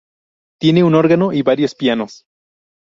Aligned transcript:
Tiene 0.59 0.83
un 0.83 0.95
órgano 0.95 1.31
y 1.31 1.43
varios 1.43 1.75
pianos. 1.75 2.25